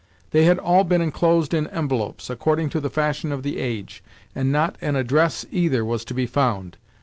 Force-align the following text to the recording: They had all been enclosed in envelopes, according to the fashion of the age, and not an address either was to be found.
They 0.31 0.45
had 0.45 0.57
all 0.57 0.83
been 0.83 0.99
enclosed 0.99 1.53
in 1.53 1.67
envelopes, 1.67 2.31
according 2.31 2.69
to 2.69 2.79
the 2.79 2.89
fashion 2.89 3.31
of 3.31 3.43
the 3.43 3.59
age, 3.59 4.03
and 4.33 4.51
not 4.51 4.75
an 4.81 4.95
address 4.95 5.45
either 5.51 5.85
was 5.85 6.03
to 6.05 6.15
be 6.15 6.25
found. 6.25 6.75